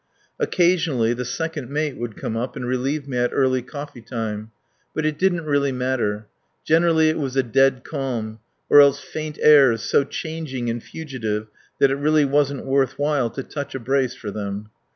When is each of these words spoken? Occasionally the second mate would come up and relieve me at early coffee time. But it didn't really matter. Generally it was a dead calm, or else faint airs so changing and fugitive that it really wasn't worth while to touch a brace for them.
Occasionally 0.39 1.13
the 1.13 1.23
second 1.25 1.69
mate 1.69 1.95
would 1.95 2.17
come 2.17 2.35
up 2.35 2.55
and 2.55 2.65
relieve 2.67 3.07
me 3.07 3.19
at 3.19 3.29
early 3.31 3.61
coffee 3.61 4.01
time. 4.01 4.49
But 4.95 5.05
it 5.05 5.19
didn't 5.19 5.45
really 5.45 5.71
matter. 5.71 6.25
Generally 6.65 7.09
it 7.09 7.19
was 7.19 7.35
a 7.35 7.43
dead 7.43 7.83
calm, 7.83 8.39
or 8.67 8.81
else 8.81 8.99
faint 8.99 9.37
airs 9.43 9.83
so 9.83 10.03
changing 10.03 10.71
and 10.71 10.81
fugitive 10.81 11.49
that 11.79 11.91
it 11.91 11.97
really 11.97 12.25
wasn't 12.25 12.65
worth 12.65 12.97
while 12.97 13.29
to 13.29 13.43
touch 13.43 13.75
a 13.75 13.79
brace 13.79 14.15
for 14.15 14.31
them. 14.31 14.71